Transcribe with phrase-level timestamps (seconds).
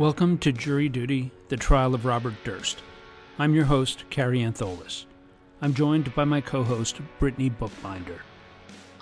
[0.00, 2.82] Welcome to Jury Duty, the trial of Robert Durst.
[3.38, 5.04] I'm your host, Kary Antholis.
[5.60, 8.22] I'm joined by my co host, Brittany Bookbinder.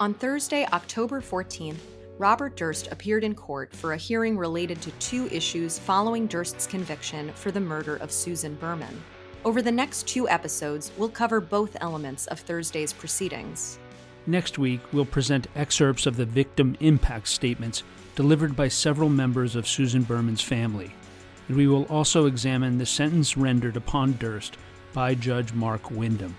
[0.01, 1.79] On Thursday, October 14th,
[2.19, 7.31] Robert Durst appeared in court for a hearing related to two issues following Durst's conviction
[7.35, 9.01] for the murder of Susan Berman.
[9.45, 13.79] Over the next two episodes, we'll cover both elements of Thursday's proceedings.
[14.29, 17.83] Next week, we'll present excerpts of the victim impact statements
[18.15, 20.93] delivered by several members of Susan Berman's family,
[21.49, 24.59] and we will also examine the sentence rendered upon Durst
[24.93, 26.37] by Judge Mark Windham.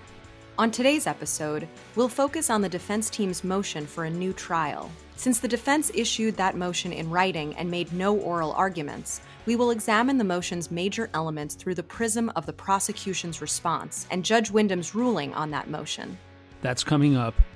[0.56, 1.66] On today's episode,
[1.96, 4.88] we'll focus on the defense team's motion for a new trial.
[5.16, 9.72] Since the defense issued that motion in writing and made no oral arguments, we will
[9.72, 14.94] examine the motion's major elements through the prism of the prosecution's response and Judge Windham's
[14.94, 16.16] ruling on that motion.
[16.62, 17.34] That's coming up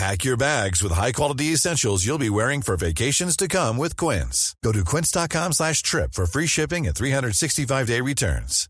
[0.00, 4.56] Pack your bags with high-quality essentials you'll be wearing for vacations to come with Quince.
[4.64, 8.66] Go to quince.com slash trip for free shipping and 365-day returns.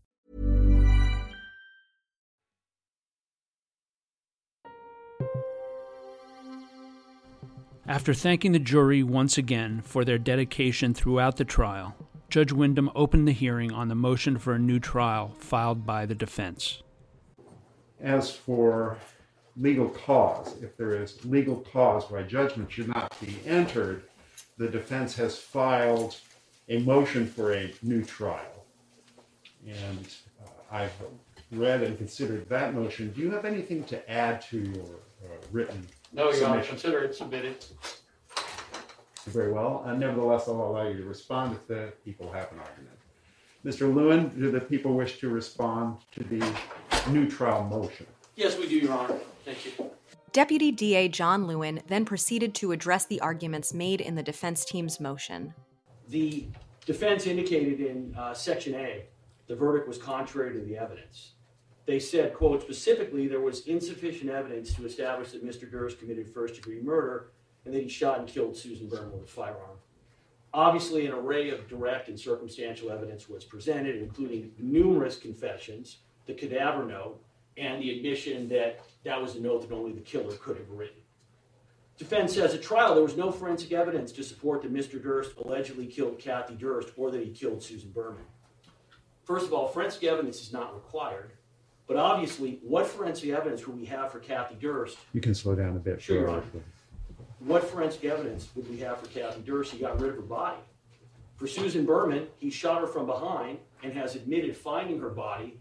[7.87, 11.95] After thanking the jury once again for their dedication throughout the trial,
[12.29, 16.15] Judge Windham opened the hearing on the motion for a new trial filed by the
[16.15, 16.83] defense.
[18.01, 18.97] As for
[19.57, 24.03] legal cause, if there is legal cause why judgment should not be entered,
[24.57, 26.15] the defense has filed
[26.69, 28.65] a motion for a new trial.
[29.67, 30.07] And
[30.43, 30.93] uh, I've
[31.51, 33.11] read and considered that motion.
[33.11, 34.85] Do you have anything to add to your
[35.23, 36.69] uh, written No, Your Honor, submission?
[36.69, 37.65] consider it submitted.
[39.25, 39.83] Very well.
[39.85, 42.97] Uh, Nevertheless, I'll allow you to respond if the people have an argument.
[43.63, 43.93] Mr.
[43.93, 46.43] Lewin, do the people wish to respond to the
[47.11, 48.07] new trial motion?
[48.35, 49.15] Yes, we do, Your Honor.
[49.45, 49.91] Thank you.
[50.31, 54.99] Deputy DA John Lewin then proceeded to address the arguments made in the defense team's
[54.99, 55.53] motion.
[56.07, 56.47] The
[56.85, 59.05] defense indicated in uh, Section A
[59.47, 61.33] the verdict was contrary to the evidence.
[61.85, 65.69] They said, quote, specifically, there was insufficient evidence to establish that Mr.
[65.69, 67.31] Durst committed first degree murder
[67.65, 69.77] and that he shot and killed Susan Berman with a firearm.
[70.53, 76.85] Obviously, an array of direct and circumstantial evidence was presented, including numerous confessions, the cadaver
[76.85, 77.21] note,
[77.57, 80.97] and the admission that that was a note that only the killer could have written.
[81.97, 85.01] Defense says at trial there was no forensic evidence to support that Mr.
[85.01, 88.23] Durst allegedly killed Kathy Durst or that he killed Susan Berman.
[89.23, 91.33] First of all, forensic evidence is not required,
[91.87, 94.97] but obviously, what forensic evidence would we have for Kathy Durst?
[95.13, 96.01] You can slow down a bit.
[96.01, 96.43] Sure, Your.
[97.39, 99.71] What forensic evidence would we have for Kathy Durst?
[99.71, 100.61] He got rid of her body.
[101.35, 105.59] For Susan Berman, he shot her from behind and has admitted finding her body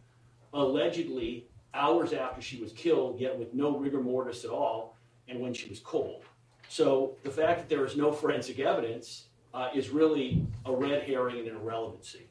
[0.53, 4.97] allegedly hours after she was killed, yet with no rigor mortis at all,
[5.29, 6.23] and when she was cold.
[6.69, 11.39] So the fact that there is no forensic evidence uh, is really a red herring
[11.39, 12.27] and an irrelevancy.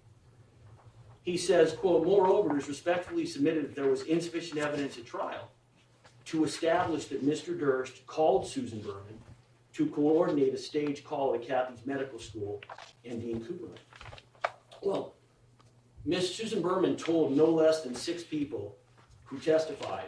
[1.24, 5.52] He says, quote, moreover, it is respectfully submitted that there was insufficient evidence at trial
[6.26, 7.58] to establish that Mr.
[7.58, 9.20] Durst called Susan Berman
[9.74, 12.62] to coordinate a stage call at Kathy's medical school
[13.06, 13.78] and Dean Cooperman.
[14.82, 15.14] Well,
[16.06, 18.76] Miss Susan Berman told no less than six people
[19.30, 20.06] who testified,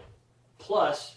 [0.58, 1.16] plus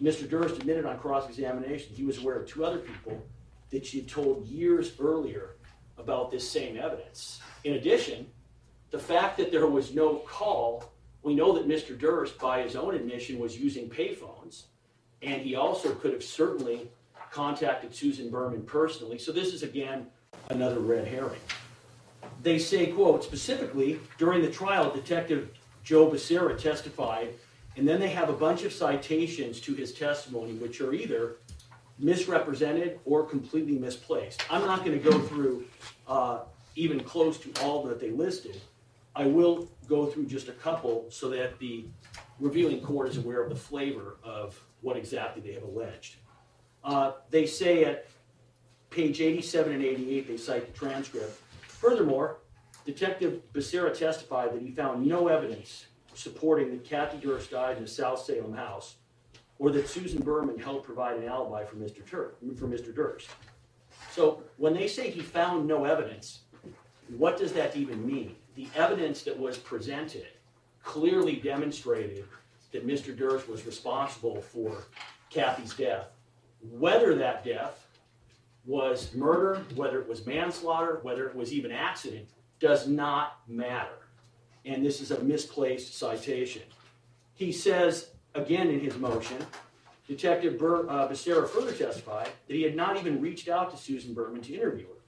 [0.00, 0.28] Mr.
[0.28, 3.22] Durst admitted on cross-examination he was aware of two other people
[3.70, 5.56] that she had told years earlier
[5.98, 7.40] about this same evidence.
[7.64, 8.26] In addition,
[8.90, 10.92] the fact that there was no call,
[11.22, 11.98] we know that Mr.
[11.98, 14.64] Durst, by his own admission, was using payphones,
[15.22, 16.90] and he also could have certainly
[17.30, 19.18] contacted Susan Berman personally.
[19.18, 20.06] So this is again
[20.48, 21.40] another red herring.
[22.42, 25.50] They say, quote, specifically during the trial, Detective
[25.90, 27.34] Joe Becerra testified,
[27.76, 31.38] and then they have a bunch of citations to his testimony, which are either
[31.98, 34.40] misrepresented or completely misplaced.
[34.48, 35.64] I'm not going to go through
[36.06, 36.42] uh,
[36.76, 38.60] even close to all that they listed.
[39.16, 41.86] I will go through just a couple so that the
[42.38, 46.18] reviewing court is aware of the flavor of what exactly they have alleged.
[46.84, 48.06] Uh, they say at
[48.90, 51.36] page 87 and 88, they cite the transcript.
[51.62, 52.36] Furthermore,
[52.84, 57.88] Detective Becerra testified that he found no evidence supporting that Kathy Durst died in a
[57.88, 58.96] South Salem house
[59.58, 62.04] or that Susan Berman helped provide an alibi for Mr.
[62.04, 62.94] Tur- for Mr.
[62.94, 63.28] Durst.
[64.10, 66.40] So when they say he found no evidence,
[67.16, 68.36] what does that even mean?
[68.56, 70.26] The evidence that was presented
[70.82, 72.24] clearly demonstrated
[72.72, 73.16] that Mr.
[73.16, 74.84] Durst was responsible for
[75.28, 76.08] Kathy's death.
[76.72, 77.86] Whether that death
[78.64, 82.28] was murder, whether it was manslaughter, whether it was even accident,
[82.60, 84.06] does not matter.
[84.64, 86.62] And this is a misplaced citation.
[87.34, 89.38] He says, again in his motion,
[90.06, 94.12] Detective Ber- uh, Becerra further testified that he had not even reached out to Susan
[94.12, 95.00] Berman to interview her,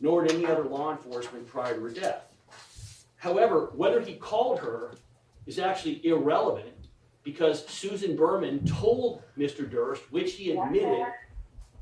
[0.00, 2.24] nor did any other law enforcement prior to her death.
[3.16, 4.92] However, whether he called her
[5.46, 6.88] is actually irrelevant
[7.22, 9.68] because Susan Berman told Mr.
[9.68, 11.06] Durst, which he admitted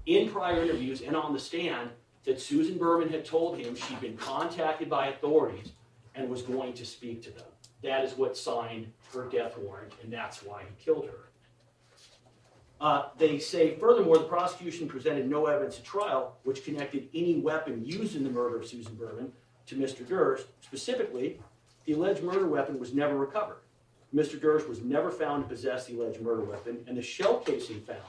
[0.06, 1.90] in prior interviews and on the stand,
[2.28, 5.72] that Susan Berman had told him she'd been contacted by authorities
[6.14, 7.46] and was going to speak to them.
[7.82, 11.30] That is what signed her death warrant, and that's why he killed her.
[12.82, 17.82] Uh, they say, furthermore, the prosecution presented no evidence at trial which connected any weapon
[17.82, 19.32] used in the murder of Susan Berman
[19.64, 20.06] to Mr.
[20.06, 20.48] Durst.
[20.60, 21.40] Specifically,
[21.86, 23.62] the alleged murder weapon was never recovered.
[24.14, 24.38] Mr.
[24.38, 28.02] Durst was never found to possess the alleged murder weapon, and the shell casing found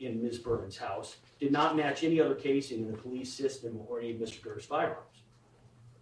[0.00, 0.38] in Ms.
[0.38, 4.16] Berman's house did not match any other casing in the police system or any of
[4.16, 4.42] Mr.
[4.42, 5.18] Durst's firearms.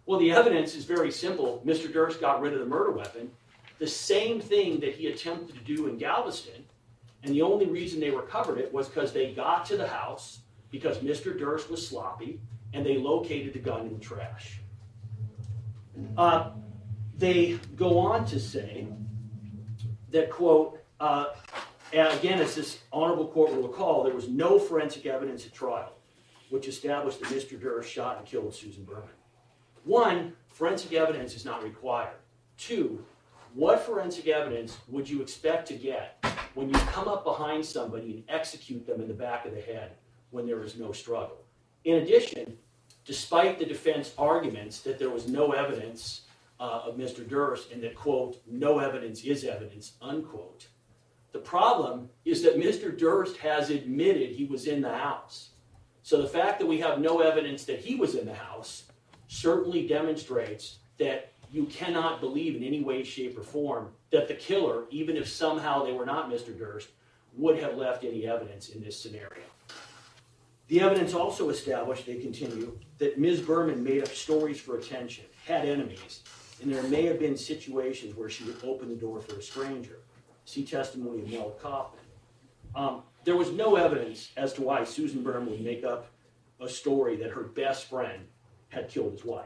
[0.05, 1.61] Well, the evidence is very simple.
[1.65, 1.91] Mr.
[1.91, 3.29] Durst got rid of the murder weapon,
[3.77, 6.63] the same thing that he attempted to do in Galveston,
[7.23, 10.39] and the only reason they recovered it was because they got to the house
[10.71, 11.37] because Mr.
[11.37, 12.39] Durst was sloppy
[12.71, 14.61] and they located the gun in the trash.
[16.17, 16.51] Uh,
[17.17, 18.87] they go on to say
[20.09, 21.25] that, quote, uh,
[21.93, 25.93] again, as this honorable court will recall, there was no forensic evidence at trial
[26.49, 27.59] which established that Mr.
[27.59, 29.09] Durst shot and killed Susan Berman.
[29.85, 32.17] One, forensic evidence is not required.
[32.59, 33.03] Two,
[33.55, 36.23] what forensic evidence would you expect to get
[36.53, 39.93] when you come up behind somebody and execute them in the back of the head
[40.29, 41.37] when there is no struggle?
[41.85, 42.55] In addition,
[43.03, 46.21] despite the defense arguments that there was no evidence
[46.59, 47.27] uh, of Mr.
[47.27, 50.67] Durst and that, quote, no evidence is evidence, unquote,
[51.33, 52.97] the problem is that Mr.
[52.97, 55.49] Durst has admitted he was in the house.
[56.03, 58.83] So the fact that we have no evidence that he was in the house
[59.27, 64.83] certainly demonstrates that you cannot believe in any way, shape, or form that the killer,
[64.91, 66.57] even if somehow they were not Mr.
[66.57, 66.89] Durst,
[67.35, 69.43] would have left any evidence in this scenario.
[70.67, 73.41] The evidence also established, they continue, that Ms.
[73.41, 76.21] Berman made up stories for attention, had enemies,
[76.61, 79.97] and there may have been situations where she would open the door for a stranger.
[80.45, 81.99] See testimony of Mel Kaufman.
[82.75, 86.07] Um, there was no evidence as to why Susan Berman would make up
[86.59, 88.23] a story that her best friend
[88.69, 89.45] had killed his wife.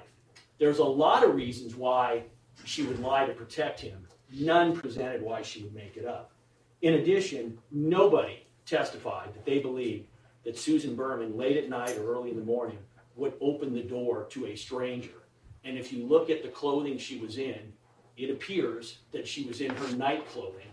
[0.59, 2.23] There's a lot of reasons why
[2.63, 4.07] she would lie to protect him.
[4.33, 6.31] None presented why she would make it up.
[6.81, 10.07] In addition, nobody testified that they believed
[10.43, 12.77] that Susan Berman, late at night or early in the morning,
[13.15, 15.23] would open the door to a stranger.
[15.63, 17.73] And if you look at the clothing she was in,
[18.15, 20.67] it appears that she was in her night clothing,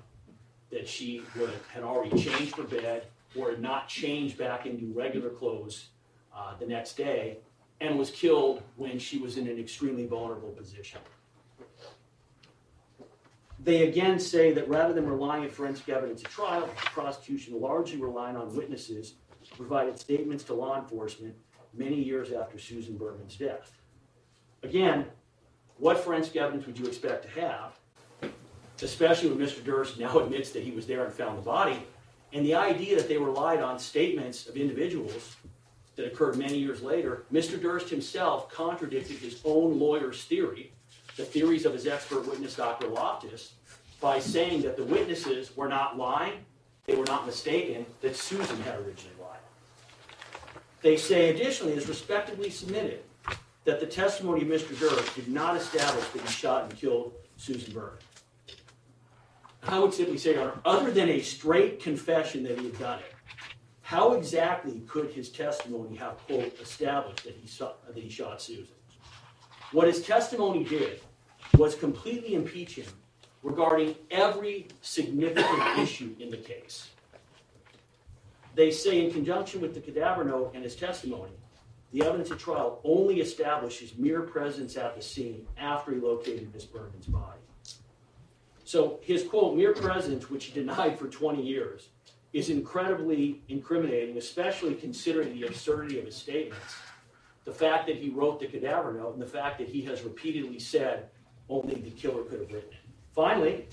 [0.75, 3.07] that she would, had already changed for bed
[3.37, 5.87] or had not changed back into regular clothes
[6.37, 7.39] uh, the next day,
[7.81, 11.01] and was killed when she was in an extremely vulnerable position.
[13.61, 17.99] They again say that rather than relying on forensic evidence at trial, the prosecution largely
[17.99, 19.15] relied on witnesses
[19.49, 21.35] who provided statements to law enforcement
[21.73, 23.73] many years after Susan Berman's death.
[24.63, 25.07] Again,
[25.79, 27.79] what forensic evidence would you expect to have,
[28.85, 29.65] especially when Mr.
[29.65, 31.83] Durst now admits that he was there and found the body,
[32.33, 35.37] and the idea that they relied on statements of individuals
[35.97, 37.61] that occurred many years later, Mr.
[37.61, 40.73] Durst himself contradicted his own lawyer's theory,
[41.17, 42.89] the theories of his expert witness, Dr.
[42.89, 43.55] Loftus,
[44.01, 46.45] by saying that the witnesses were not lying,
[46.87, 49.39] they were not mistaken, that Susan had originally lied.
[50.83, 53.05] They say additionally, is respectively submitted,
[53.65, 54.79] that the testimony of Mr.
[54.79, 57.99] Durst did not establish that he shot and killed Susan Berman.
[59.67, 62.99] I would simply say, Your Honor, other than a straight confession that he had done
[62.99, 63.15] it,
[63.83, 68.75] how exactly could his testimony have, quote, established that he, saw, that he shot Susan?
[69.73, 71.01] What his testimony did
[71.57, 72.87] was completely impeach him
[73.43, 76.89] regarding every significant issue in the case.
[78.55, 81.33] They say, in conjunction with the cadaver note and his testimony,
[81.93, 86.53] the evidence at trial only established his mere presence at the scene after he located
[86.53, 87.39] Miss Berman's body.
[88.75, 91.91] So his quote, mere presence, which he denied for 20 years,
[92.33, 96.75] is incredibly incriminating, especially considering the absurdity of his statements.
[97.45, 100.59] The fact that he wrote the cadaver note and the fact that he has repeatedly
[100.59, 101.09] said
[101.49, 102.81] only the killer could have written it.
[103.15, 103.69] Finally,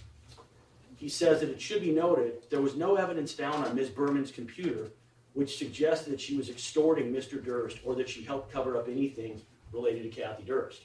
[0.97, 3.89] he says that it should be noted there was no evidence found on Ms.
[3.89, 4.91] Berman's computer
[5.33, 7.43] which suggests that she was extorting Mr.
[7.43, 9.41] Durst or that she helped cover up anything
[9.73, 10.83] related to Kathy Durst.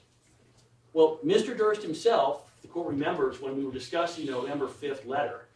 [0.94, 1.54] Well, Mr.
[1.54, 5.46] Durst himself the court remembers when we were discussing the November 5th letter,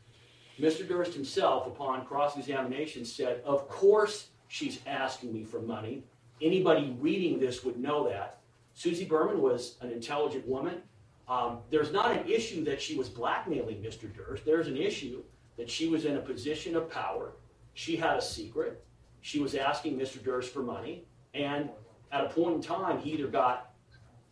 [0.60, 0.86] Mr.
[0.86, 6.04] Durst himself, upon cross examination, said, Of course she's asking me for money.
[6.40, 8.38] Anybody reading this would know that.
[8.74, 10.82] Susie Berman was an intelligent woman.
[11.28, 14.14] Um, there's not an issue that she was blackmailing Mr.
[14.14, 14.44] Durst.
[14.44, 15.22] There's an issue
[15.56, 17.32] that she was in a position of power.
[17.74, 18.84] She had a secret.
[19.20, 20.22] She was asking Mr.
[20.22, 21.04] Durst for money.
[21.34, 21.70] And
[22.12, 23.69] at a point in time, he either got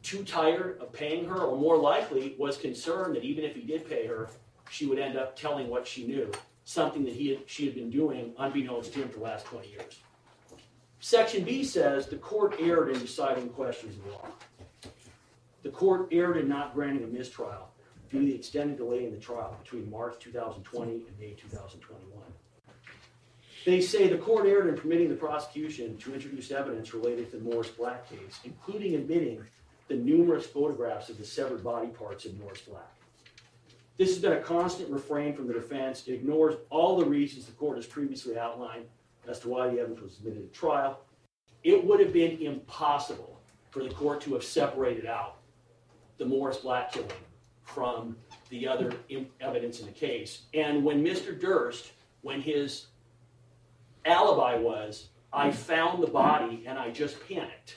[0.03, 3.89] too tired of paying her, or more likely was concerned that even if he did
[3.89, 4.29] pay her,
[4.71, 6.31] she would end up telling what she knew,
[6.65, 9.69] something that he had, she had been doing unbeknownst to him for the last 20
[9.69, 10.01] years.
[11.01, 14.29] Section B says the court erred in deciding questions of law.
[15.63, 17.69] The court erred in not granting a mistrial
[18.11, 22.23] due to the extended delay in the trial between March 2020 and May 2021.
[23.65, 27.45] They say the court erred in permitting the prosecution to introduce evidence related to the
[27.45, 29.45] Morris Black case, including admitting
[29.89, 32.83] the numerous photographs of the severed body parts of Morris Black.
[33.97, 36.07] This has been a constant refrain from the defense.
[36.07, 38.85] It ignores all the reasons the court has previously outlined
[39.27, 41.01] as to why the evidence was admitted at trial.
[41.65, 43.41] It would have been impossible
[43.71, 45.37] for the court to have separated out
[46.19, 47.11] the Morris Black killing
[47.65, 48.17] from
[48.51, 48.95] the other
[49.41, 50.43] evidence in the case.
[50.55, 51.39] And when Mr.
[51.39, 51.93] Durst,
[52.23, 52.87] when his
[54.05, 57.77] alibi was, I found the body and I just panicked,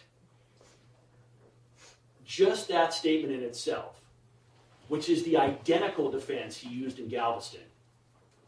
[2.31, 3.99] just that statement in itself,
[4.87, 7.59] which is the identical defense he used in Galveston,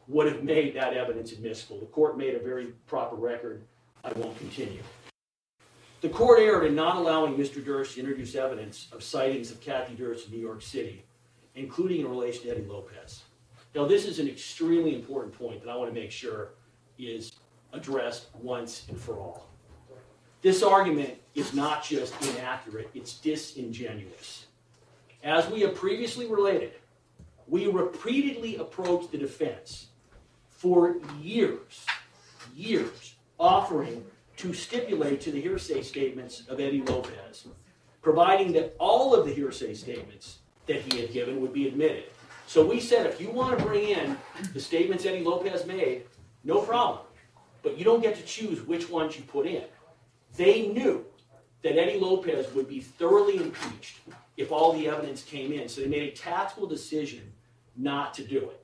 [0.08, 1.80] would have made that evidence admissible.
[1.82, 3.62] The court made a very proper record.
[4.06, 4.82] I won't continue.
[6.00, 7.64] The court erred in not allowing Mr.
[7.64, 11.04] Durst to introduce evidence of sightings of Kathy Durst in New York City,
[11.56, 13.24] including in relation to Eddie Lopez.
[13.76, 16.52] Now, this is an extremely important point that I want to make sure
[16.98, 17.34] is
[17.74, 19.50] addressed once and for all.
[20.44, 24.48] This argument is not just inaccurate, it's disingenuous.
[25.24, 26.74] As we have previously related,
[27.48, 29.88] we repeatedly approached the defense
[30.50, 31.86] for years,
[32.54, 34.04] years, offering
[34.36, 37.48] to stipulate to the hearsay statements of Eddie Lopez,
[38.02, 42.04] providing that all of the hearsay statements that he had given would be admitted.
[42.48, 44.18] So we said, if you want to bring in
[44.54, 46.04] the statements Eddie Lopez made,
[46.44, 47.06] no problem.
[47.62, 49.64] But you don't get to choose which ones you put in.
[50.36, 51.06] They knew
[51.62, 54.00] that Eddie Lopez would be thoroughly impeached
[54.38, 55.70] if all the evidence came in.
[55.70, 57.32] So they made a tactical decision
[57.76, 58.64] not to do it.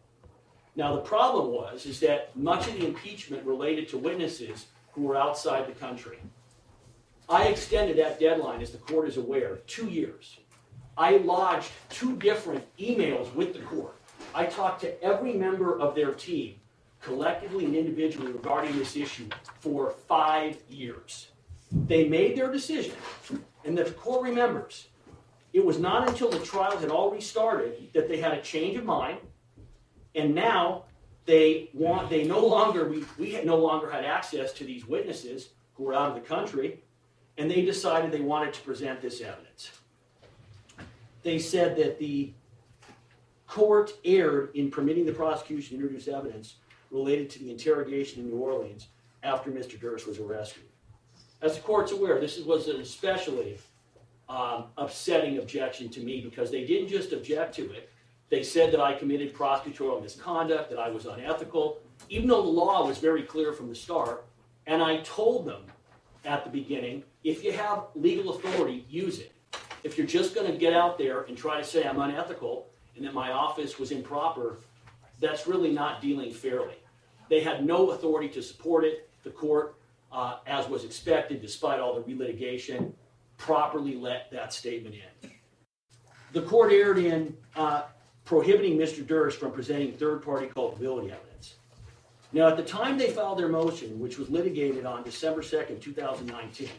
[0.76, 5.18] Now the problem was is that much of the impeachment related to witnesses who were
[5.18, 6.20] outside the country.
[7.28, 10.40] I extended that deadline, as the court is aware, two years.
[10.98, 13.96] I lodged two different emails with the court.
[14.34, 16.56] I talked to every member of their team,
[17.02, 21.30] collectively and individually, regarding this issue for five years.
[21.72, 22.96] They made their decision,
[23.64, 24.88] and the court remembers
[25.54, 28.86] it was not until the trial had already started that they had a change of
[28.86, 29.20] mind,
[30.16, 30.86] and now
[31.26, 35.50] they want they no longer we, we had no longer had access to these witnesses
[35.76, 36.82] who were out of the country,
[37.38, 39.72] and they decided they wanted to present this evidence.
[41.22, 42.34] They said that the
[43.48, 46.56] court erred in permitting the prosecution to introduce evidence
[46.92, 48.88] related to the interrogation in New Orleans
[49.24, 49.80] after Mr.
[49.80, 50.64] Durst was arrested.
[51.42, 53.58] As the court's aware, this was an especially
[54.28, 57.90] um, upsetting objection to me because they didn't just object to it.
[58.30, 61.80] They said that I committed prosecutorial misconduct, that I was unethical,
[62.10, 64.26] even though the law was very clear from the start.
[64.68, 65.64] And I told them
[66.26, 69.34] at the beginning if you have legal authority, use it.
[69.84, 73.06] If you're just going to get out there and try to say I'm unethical and
[73.06, 74.58] that my office was improper,
[75.20, 76.76] that's really not dealing fairly.
[77.30, 79.10] They had no authority to support it.
[79.24, 79.76] The court,
[80.12, 82.92] uh, as was expected, despite all the relitigation,
[83.38, 85.32] properly let that statement in.
[86.34, 87.84] The court erred in uh,
[88.26, 89.06] prohibiting Mr.
[89.06, 91.56] Durst from presenting third party culpability evidence.
[92.32, 96.70] Now, at the time they filed their motion, which was litigated on December 2nd, 2019,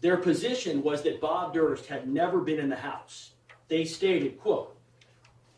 [0.00, 3.32] their position was that Bob Durst had never been in the house.
[3.68, 4.75] They stated, quote,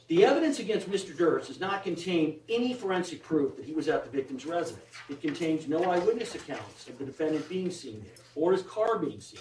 [0.09, 1.17] the evidence against Mr.
[1.17, 4.85] Durst does not contain any forensic proof that he was at the victim's residence.
[5.11, 9.21] It contains no eyewitness accounts of the defendant being seen there or his car being
[9.21, 9.41] seen.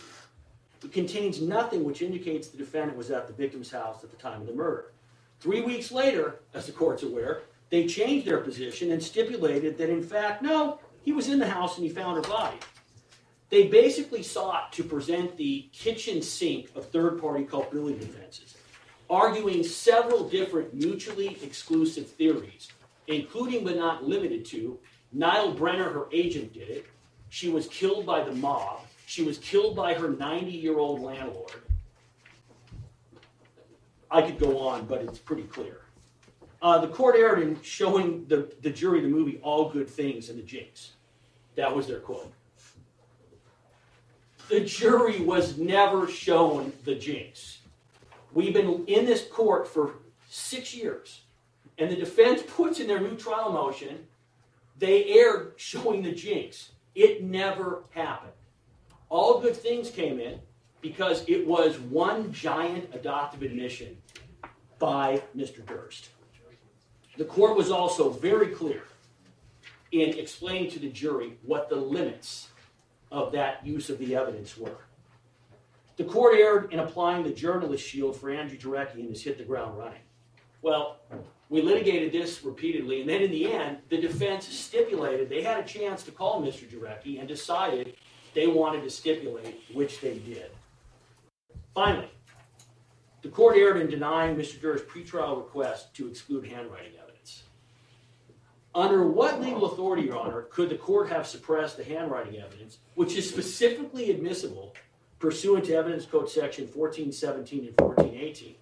[0.84, 4.42] It contains nothing which indicates the defendant was at the victim's house at the time
[4.42, 4.92] of the murder.
[5.40, 10.04] Three weeks later, as the court's aware, they changed their position and stipulated that, in
[10.04, 12.58] fact, no, he was in the house and he found her body.
[13.50, 18.57] They basically sought to present the kitchen sink of third party culpability defenses,
[19.10, 22.70] arguing several different mutually exclusive theories,
[23.08, 24.80] including but not limited to
[25.14, 26.86] Nyle Brenner, her agent, did it.
[27.30, 28.82] She was killed by the mob.
[29.06, 31.52] She was killed by her 90 year old landlord.
[34.10, 35.82] I could go on, but it's pretty clear.
[36.62, 40.40] Uh, the court erred in showing the, the jury the movie All Good Things and
[40.40, 40.94] the Jinx.
[41.56, 42.32] That was their quote.
[44.50, 47.60] The jury was never shown the Jinx.
[48.34, 49.96] We've been in this court for
[50.30, 51.22] six years,
[51.78, 54.08] and the defense puts in their new trial motion,
[54.78, 56.72] they erred showing the Jinx.
[56.94, 58.34] It never happened.
[59.10, 60.40] All Good Things came in
[60.82, 63.98] because it was one giant adoptive admission
[64.80, 65.66] by Mr.
[65.66, 66.10] Durst.
[67.18, 68.84] The court was also very clear
[69.92, 72.50] in explaining to the jury what the limits
[73.12, 74.87] of that use of the evidence were.
[75.98, 79.44] The court erred in applying the journalist shield for Andrew Jarecki and has hit the
[79.44, 80.02] ground running.
[80.62, 80.98] Well,
[81.50, 85.68] we litigated this repeatedly, and then in the end, the defense stipulated they had a
[85.68, 86.70] chance to call Mr.
[86.70, 87.96] Jarecki and decided
[88.36, 90.52] they wanted to stipulate, which they did.
[91.74, 92.12] Finally,
[93.24, 94.62] the court erred in denying Mr.
[94.62, 97.44] Durst's pretrial request to exclude handwriting evidence.
[98.76, 103.16] Under what legal authority, Your Honor, could the court have suppressed the handwriting evidence, which
[103.16, 104.76] is specifically admissible
[105.20, 108.56] pursuant to Evidence Code Section 1417 and 1418?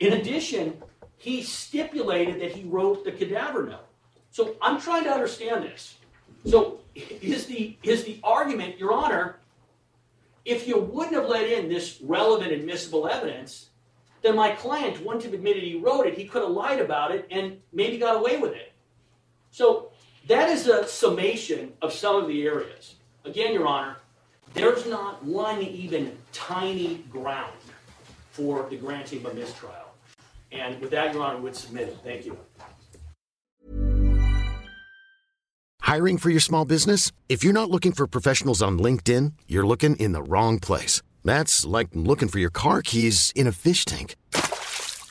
[0.00, 0.82] In addition,
[1.16, 3.86] he stipulated that he wrote the cadaver note.
[4.30, 5.96] So I'm trying to understand this.
[6.44, 9.36] So is the is the argument, Your Honor,
[10.44, 13.70] if you wouldn't have let in this relevant admissible evidence,
[14.22, 16.16] then my client wouldn't have admitted he wrote it.
[16.16, 18.72] He could have lied about it and maybe got away with it.
[19.50, 19.90] So
[20.28, 22.96] that is a summation of some of the areas.
[23.24, 23.96] Again, Your Honor,
[24.56, 27.52] there's not one even tiny ground
[28.30, 29.74] for the granting of a mistrial.
[30.52, 31.98] And with that, Your Honor, would submit it.
[32.02, 32.38] Thank you.
[35.82, 37.12] Hiring for your small business?
[37.28, 41.00] If you're not looking for professionals on LinkedIn, you're looking in the wrong place.
[41.24, 44.16] That's like looking for your car keys in a fish tank.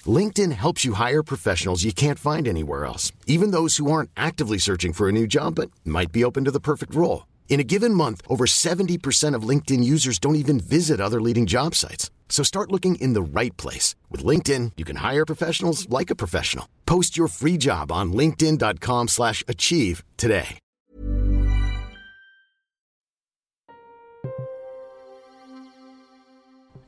[0.06, 4.58] LinkedIn helps you hire professionals you can't find anywhere else, even those who aren't actively
[4.58, 7.26] searching for a new job but might be open to the perfect role.
[7.48, 11.74] In a given month, over 70% of LinkedIn users don't even visit other leading job
[11.74, 12.12] sites.
[12.28, 13.96] So start looking in the right place.
[14.12, 16.68] With LinkedIn, you can hire professionals like a professional.
[16.86, 20.60] Post your free job on linkedin.com slash achieve today.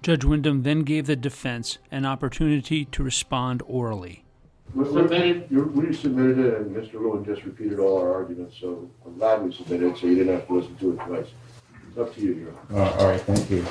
[0.04, 4.24] Judge Windham then gave the defense an opportunity to respond orally.
[4.78, 5.48] We- we- Submitted.
[5.50, 6.94] you- We submitted it, and Mr.
[7.02, 10.36] Lewin just repeated all our arguments, so I'm glad we submitted it, so you didn't
[10.36, 11.26] have to listen to it twice.
[11.90, 12.82] It's up to you, Your Honor.
[12.84, 13.66] Uh, all right, thank you.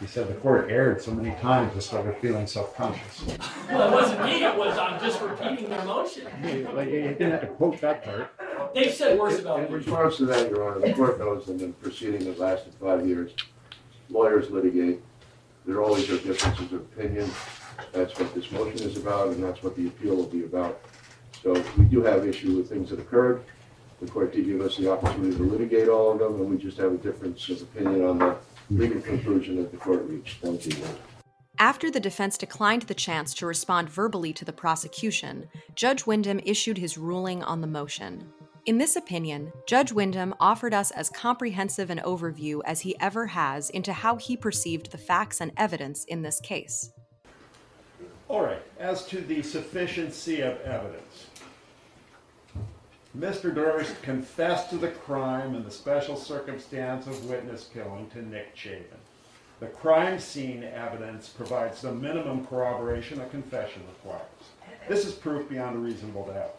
[0.00, 3.24] He said the court erred so many times, I started feeling self-conscious.
[3.70, 6.24] Well, it wasn't me, it was, I'm just repeating their motion.
[6.74, 8.30] Like, you didn't have to quote that part.
[8.74, 9.66] They've said worse about it.
[9.66, 9.78] In me.
[9.78, 13.32] response to that, Your Honor, the court knows in the proceeding that lasted five years,
[14.08, 15.02] lawyers litigate,
[15.66, 17.30] there always are differences of opinion.
[17.92, 20.80] That's what this motion is about, and that's what the appeal will be about.
[21.42, 23.44] So we do have issue with things that occurred.
[24.00, 26.78] The court did give us the opportunity to litigate all of them, and we just
[26.78, 28.36] have a difference of opinion on the
[28.70, 30.40] legal conclusion that the court reached.
[30.40, 30.76] Thank you.
[31.58, 36.78] After the defense declined the chance to respond verbally to the prosecution, Judge Windham issued
[36.78, 38.32] his ruling on the motion.
[38.66, 43.70] In this opinion, Judge Windham offered us as comprehensive an overview as he ever has
[43.70, 46.90] into how he perceived the facts and evidence in this case.
[48.34, 51.26] All right, as to the sufficiency of evidence.
[53.16, 53.54] Mr.
[53.54, 58.98] Durst confessed to the crime and the special circumstance of witness killing to Nick Chavin.
[59.60, 64.26] The crime scene evidence provides the minimum corroboration a confession requires.
[64.88, 66.56] This is proof beyond a reasonable doubt.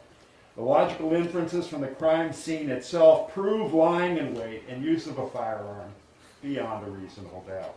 [0.56, 5.18] The logical inferences from the crime scene itself prove lying in wait and use of
[5.18, 5.92] a firearm
[6.42, 7.76] beyond a reasonable doubt.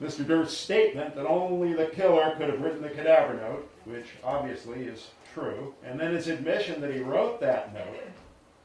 [0.00, 0.26] Mr.
[0.26, 5.08] Durst's statement that only the killer could have written the cadaver note, which obviously is
[5.32, 8.00] true, and then his admission that he wrote that note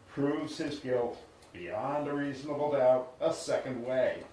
[0.07, 1.17] proves his guilt
[1.53, 4.23] beyond a reasonable doubt a second way.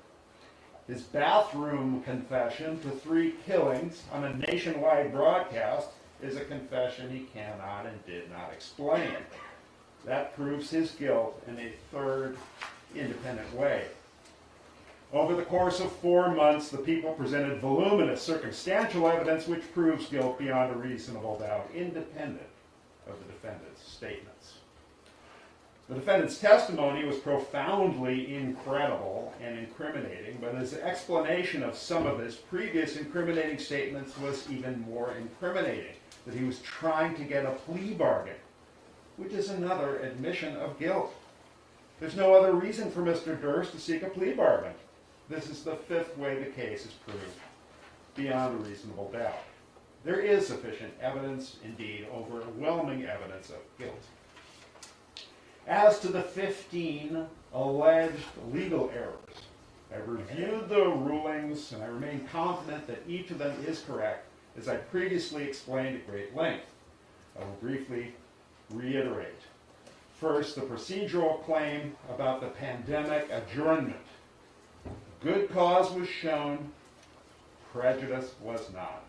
[0.87, 5.89] His bathroom confession to three killings on a nationwide broadcast
[6.23, 9.11] is a confession he cannot and did not explain.
[10.05, 12.37] That proves his guilt in a third
[12.95, 13.87] independent way.
[15.13, 20.39] Over the course of four months, the people presented voluminous circumstantial evidence which proves guilt
[20.39, 22.49] beyond a reasonable doubt, independent
[23.09, 24.55] of the defendant's statements.
[25.89, 32.35] The defendant's testimony was profoundly incredible and incriminating, but his explanation of some of his
[32.35, 35.95] previous incriminating statements was even more incriminating
[36.27, 38.35] that he was trying to get a plea bargain,
[39.17, 41.15] which is another admission of guilt.
[42.01, 43.41] There's no other reason for Mr.
[43.41, 44.75] Durst to seek a plea bargain.
[45.29, 47.21] This is the fifth way the case is proved.
[48.15, 49.43] beyond a reasonable doubt.
[50.05, 54.05] There is sufficient evidence, indeed, overwhelming evidence of guilt.
[55.67, 59.43] As to the 15 alleged legal errors,
[59.93, 64.69] I've reviewed the rulings and I remain confident that each of them is correct, as
[64.69, 66.67] I previously explained at great length.
[67.39, 68.15] I will briefly
[68.71, 69.43] reiterate.
[70.21, 74.06] First, the procedural claim about the pandemic adjournment.
[75.23, 76.71] Good cause was shown,
[77.73, 79.05] prejudice was not.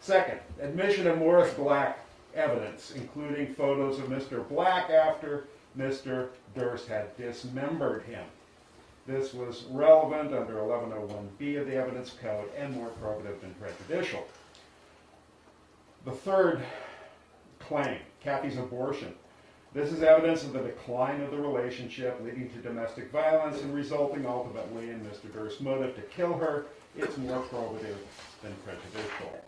[0.00, 2.00] Second, admission of Morris Black
[2.34, 4.46] evidence, including photos of Mr.
[4.48, 5.44] Black after
[5.78, 6.28] Mr.
[6.54, 8.24] Durst had dismembered him.
[9.06, 14.26] This was relevant under 1101B of the Evidence Code and more probative than prejudicial.
[16.04, 16.62] The third
[17.58, 19.14] claim, Kathy's abortion.
[19.74, 24.26] This is evidence of the decline of the relationship leading to domestic violence and resulting
[24.26, 25.32] ultimately in Mr.
[25.32, 26.66] Durst's motive to kill her.
[26.94, 27.96] It's more probative
[28.42, 29.40] than prejudicial.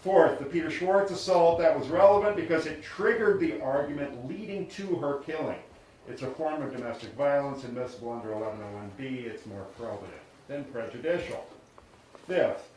[0.00, 4.96] Fourth, the Peter Schwartz assault that was relevant because it triggered the argument leading to
[4.96, 5.58] her killing.
[6.08, 9.26] It's a form of domestic violence admissible under 1101B.
[9.26, 11.46] It's more probative than prejudicial.
[12.26, 12.70] Fifth,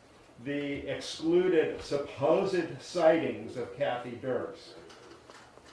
[0.44, 4.74] the excluded supposed sightings of Kathy Durst.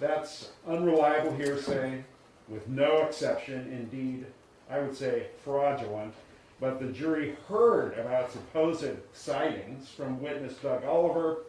[0.00, 2.02] That's unreliable hearsay
[2.48, 4.26] with no exception, indeed,
[4.68, 6.14] I would say fraudulent.
[6.58, 11.44] But the jury heard about supposed sightings from witness Doug Oliver,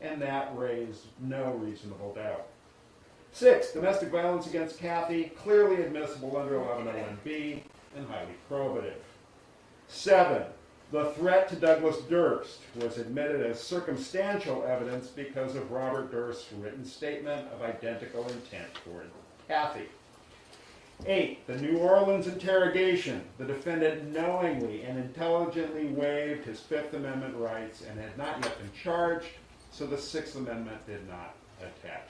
[0.00, 2.46] and that raised no reasonable doubt.
[3.32, 7.62] Six, domestic violence against Kathy, clearly admissible under 1101B
[7.96, 8.94] and highly probative.
[9.88, 10.44] Seven,
[10.92, 16.84] the threat to Douglas Durst was admitted as circumstantial evidence because of Robert Durst's written
[16.84, 19.10] statement of identical intent toward
[19.48, 19.88] Kathy.
[21.04, 23.22] Eight, the New Orleans interrogation.
[23.36, 28.70] The defendant knowingly and intelligently waived his Fifth Amendment rights and had not yet been
[28.72, 29.26] charged,
[29.72, 32.08] so the Sixth Amendment did not attach.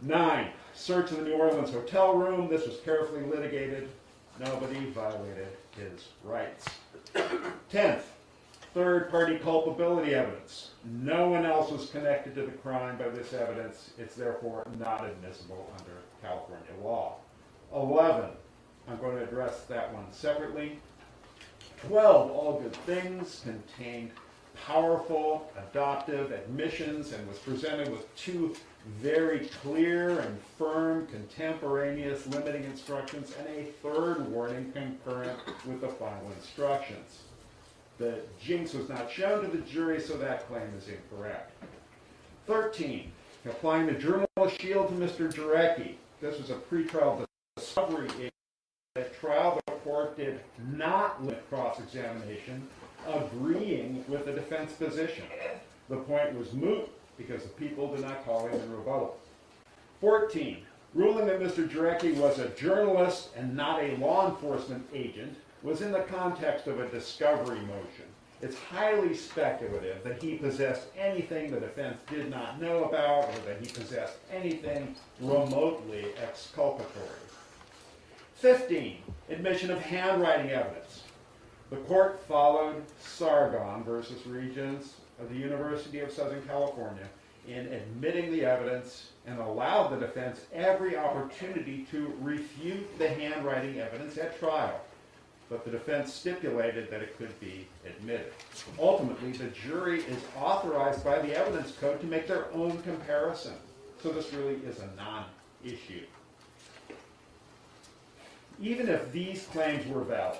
[0.00, 2.48] Nine, search of the New Orleans hotel room.
[2.48, 3.88] This was carefully litigated.
[4.38, 6.66] Nobody violated his rights.
[7.70, 8.04] Tenth,
[8.74, 10.70] third party culpability evidence.
[10.84, 13.90] No one else was connected to the crime by this evidence.
[13.98, 17.16] It's therefore not admissible under California law.
[17.74, 18.30] 11,
[18.88, 20.78] I'm going to address that one separately.
[21.86, 24.10] 12, all good things contained
[24.66, 28.54] powerful adoptive admissions and was presented with two
[29.00, 36.30] very clear and firm contemporaneous limiting instructions and a third warning concurrent with the final
[36.36, 37.20] instructions.
[37.98, 41.52] The jinx was not shown to the jury, so that claim is incorrect.
[42.46, 43.12] 13.
[43.44, 45.32] Applying the journalist shield to Mr.
[45.32, 45.94] Jarecki.
[46.20, 47.24] This was a pretrial
[47.56, 48.28] discovery issue.
[48.96, 50.40] At trial, the court did
[50.70, 52.68] not limit cross-examination,
[53.06, 55.24] agreeing with the defense position.
[55.88, 59.16] The point was moot because the people did not call him in rebuttal.
[60.00, 60.58] 14.
[60.94, 61.68] Ruling that Mr.
[61.68, 66.80] Jarecki was a journalist and not a law enforcement agent was in the context of
[66.80, 68.06] a discovery motion.
[68.42, 73.60] It's highly speculative that he possessed anything the defense did not know about or that
[73.60, 77.06] he possessed anything remotely exculpatory.
[78.34, 78.96] 15.
[79.30, 81.04] Admission of handwriting evidence.
[81.70, 87.08] The court followed Sargon versus Regents of the University of Southern California
[87.48, 94.16] in admitting the evidence and allowed the defense every opportunity to refute the handwriting evidence
[94.18, 94.80] at trial.
[95.48, 98.32] But the defense stipulated that it could be admitted.
[98.78, 103.54] Ultimately, the jury is authorized by the evidence code to make their own comparison.
[104.02, 105.26] So this really is a non
[105.64, 106.04] issue.
[108.60, 110.38] Even if these claims were valid,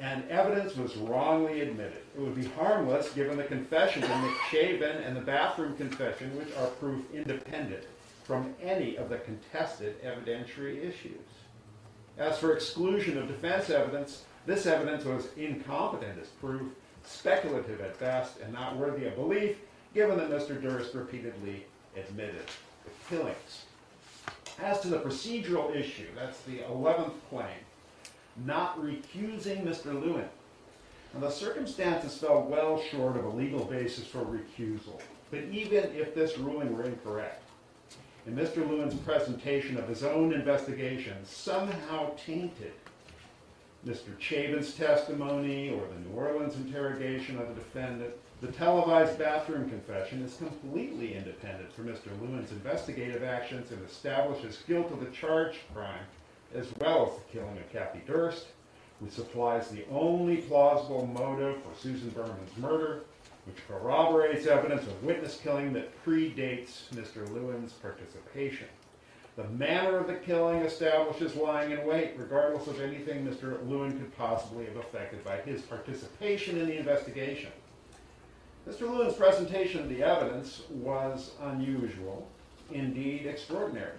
[0.00, 2.02] and evidence was wrongly admitted.
[2.16, 6.68] It would be harmless given the confessions in McShaven and the bathroom confession, which are
[6.68, 7.84] proof independent
[8.24, 11.20] from any of the contested evidentiary issues.
[12.16, 16.72] As for exclusion of defense evidence, this evidence was incompetent as proof,
[17.04, 19.58] speculative at best, and not worthy of belief,
[19.92, 20.60] given that Mr.
[20.60, 22.46] Durst repeatedly admitted
[22.84, 23.64] the killings.
[24.62, 27.56] As to the procedural issue, that's the 11th claim
[28.44, 29.86] not recusing Mr.
[29.86, 30.28] Lewin.
[31.14, 36.14] Now, the circumstances fell well short of a legal basis for recusal, but even if
[36.14, 37.42] this ruling were incorrect,
[38.26, 38.56] and Mr.
[38.68, 42.72] Lewin's presentation of his own investigation somehow tainted
[43.86, 44.16] Mr.
[44.18, 48.12] Chavin's testimony or the New Orleans interrogation of the defendant,
[48.42, 52.08] the televised bathroom confession is completely independent from Mr.
[52.20, 56.04] Lewin's investigative actions and establishes guilt of the charged crime
[56.54, 58.46] as well as the killing of Kathy Durst.
[59.00, 63.04] which supplies the only plausible motive for Susan Berman's murder,
[63.46, 67.26] which corroborates evidence of witness killing that predates Mr.
[67.32, 68.68] Lewin's participation.
[69.36, 73.66] The manner of the killing establishes lying in wait, regardless of anything Mr.
[73.66, 77.52] Lewin could possibly have affected by his participation in the investigation.
[78.68, 78.82] Mr.
[78.82, 82.28] Lewin's presentation of the evidence was unusual,
[82.70, 83.96] indeed extraordinary.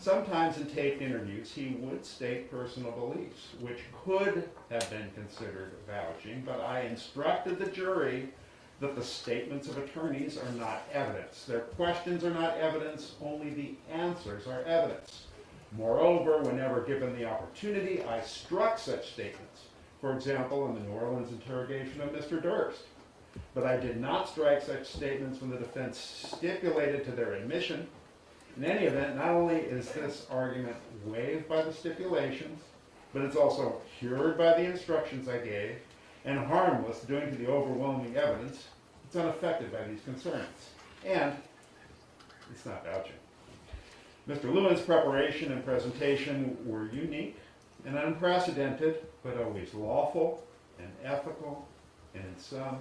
[0.00, 6.42] Sometimes in taped interviews, he would state personal beliefs, which could have been considered vouching,
[6.46, 8.28] but I instructed the jury
[8.80, 11.44] that the statements of attorneys are not evidence.
[11.44, 15.24] Their questions are not evidence, only the answers are evidence.
[15.76, 19.64] Moreover, whenever given the opportunity, I struck such statements.
[20.00, 22.40] For example, in the New Orleans interrogation of Mr.
[22.40, 22.82] Durst.
[23.52, 27.88] But I did not strike such statements when the defense stipulated to their admission.
[28.58, 32.60] In any event, not only is this argument waived by the stipulations,
[33.12, 35.76] but it's also cured by the instructions I gave,
[36.24, 38.66] and harmless due to the overwhelming evidence,
[39.06, 40.70] it's unaffected by these concerns.
[41.06, 41.36] And
[42.50, 43.12] it's not vouching.
[44.28, 44.52] Mr.
[44.52, 47.38] Lewin's preparation and presentation were unique
[47.86, 50.42] and unprecedented, but always lawful
[50.80, 51.68] and ethical
[52.12, 52.78] and in some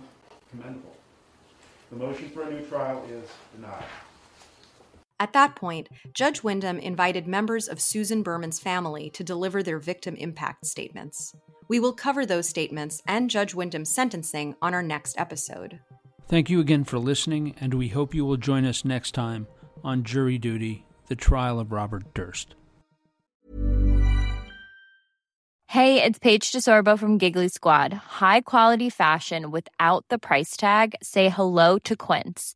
[0.49, 0.95] commendable.
[1.91, 3.85] The motion for a new trial is denied.
[5.19, 10.15] At that point, Judge Windham invited members of Susan Berman's family to deliver their victim
[10.15, 11.35] impact statements.
[11.67, 15.79] We will cover those statements and Judge Windham's sentencing on our next episode.
[16.27, 19.47] Thank you again for listening, and we hope you will join us next time
[19.83, 22.53] on Jury Duty The Trial of Robert Durst.
[25.69, 27.91] Hey, it's Paige DeSorbo from Giggly Squad.
[27.91, 30.95] High quality fashion without the price tag?
[31.01, 32.55] Say hello to Quince.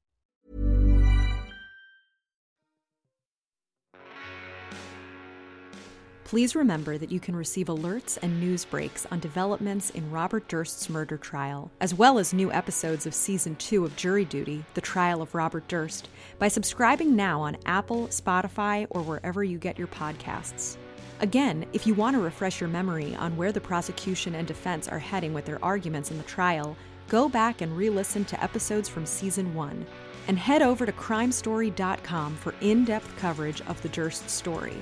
[6.31, 10.89] Please remember that you can receive alerts and news breaks on developments in Robert Durst's
[10.89, 15.21] murder trial, as well as new episodes of Season 2 of Jury Duty The Trial
[15.21, 16.07] of Robert Durst,
[16.39, 20.77] by subscribing now on Apple, Spotify, or wherever you get your podcasts.
[21.19, 24.99] Again, if you want to refresh your memory on where the prosecution and defense are
[24.99, 26.77] heading with their arguments in the trial,
[27.09, 29.85] go back and re listen to episodes from Season 1.
[30.29, 34.77] And head over to crimestory.com for in depth coverage of the Durst story.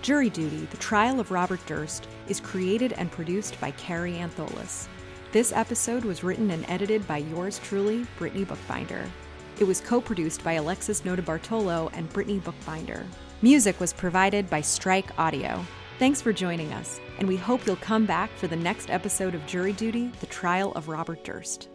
[0.00, 4.86] Jury Duty The Trial of Robert Durst is created and produced by Kary Antholis.
[5.32, 9.04] This episode was written and edited by yours truly, Brittany Bookbinder.
[9.58, 13.04] It was co produced by Alexis Notabartolo and Brittany Bookbinder.
[13.42, 15.64] Music was provided by Strike Audio.
[15.98, 19.44] Thanks for joining us, and we hope you'll come back for the next episode of
[19.46, 21.68] Jury Duty The Trial of Robert Durst.